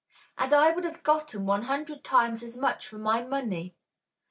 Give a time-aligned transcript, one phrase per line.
[0.35, 3.75] "And I would have gotten 100 times as much for my money."